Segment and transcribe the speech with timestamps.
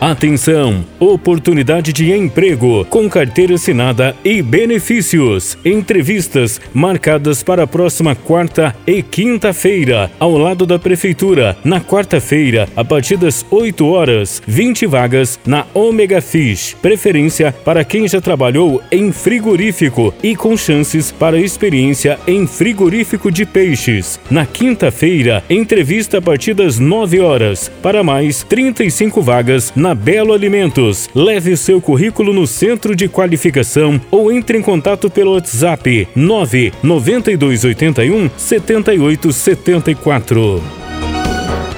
[0.00, 0.82] Atenção!
[0.98, 5.58] Oportunidade de emprego com carteira assinada e benefícios.
[5.62, 11.54] Entrevistas marcadas para a próxima quarta e quinta-feira, ao lado da Prefeitura.
[11.62, 16.74] Na quarta-feira, a partir das 8 horas, 20 vagas na Omega Fish.
[16.80, 23.44] Preferência para quem já trabalhou em frigorífico e com chances para experiência em frigorífico de
[23.44, 24.18] peixes.
[24.30, 27.70] Na quinta-feira, entrevista a partir das 9 horas.
[27.82, 31.10] Para mais, 35 vagas na na Belo Alimentos.
[31.12, 40.62] Leve seu currículo no Centro de Qualificação ou entre em contato pelo WhatsApp 99281 7874.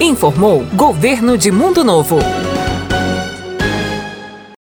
[0.00, 2.18] Informou Governo de Mundo Novo.